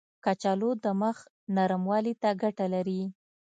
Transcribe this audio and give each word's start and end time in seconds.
کچالو 0.25 0.71
د 0.83 0.85
مخ 1.01 1.17
نرموالي 1.55 2.13
ته 2.21 2.29
ګټه 2.41 2.65
لري. 2.73 3.01